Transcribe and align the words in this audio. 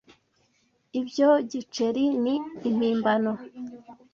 Ibyo 0.99 1.29
giceri 1.51 2.05
ni 2.23 2.35
impimbano. 2.69 3.31